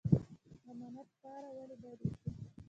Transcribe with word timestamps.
امانت 0.69 1.09
کاره 1.21 1.49
ولې 1.57 1.75
باید 1.81 1.99
اوسو؟ 2.03 2.29